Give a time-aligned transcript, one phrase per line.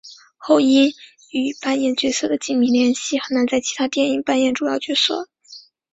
[0.37, 0.93] 后因
[1.29, 5.29] 与扮演角色的紧密联系很难在其他电影扮演主要角色。